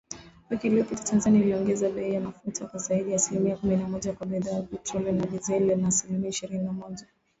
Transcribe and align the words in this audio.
Wiki 0.49 0.67
iliyopita, 0.67 1.03
Tanzania 1.03 1.41
iliongeza 1.41 1.89
bei 1.89 2.13
ya 2.13 2.21
mafuta 2.21 2.65
kwa 2.65 2.79
zaidi 2.79 3.09
ya 3.09 3.15
asilimia 3.15 3.57
kumi 3.57 3.75
na 3.77 3.87
moja 3.87 4.13
kwa 4.13 4.27
bidhaa 4.27 4.51
ya 4.51 4.61
petroli 4.61 5.11
na 5.11 5.25
dizeli, 5.25 5.75
na 5.75 5.87
asilimia 5.87 6.29
ishirini 6.29 6.63
na 6.65 6.71
moja 6.73 7.07